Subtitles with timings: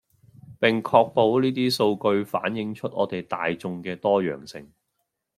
[0.59, 4.73] 並確保呢啲數據反映出我地大衆既多樣性